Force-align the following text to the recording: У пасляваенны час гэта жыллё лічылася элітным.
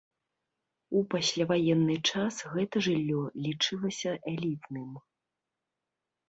У 0.99 1.01
пасляваенны 1.13 1.97
час 2.11 2.39
гэта 2.55 2.75
жыллё 2.87 3.21
лічылася 3.49 4.15
элітным. 4.33 4.89